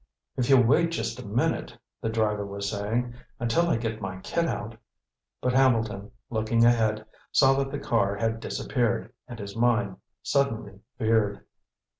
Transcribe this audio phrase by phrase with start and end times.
[0.35, 4.47] "If you'll wait just a minute" the driver was saying, "until I get my kit
[4.47, 4.75] out"
[5.41, 11.45] But Hambleton, looking ahead, saw that the car had disappeared, and his mind suddenly veered.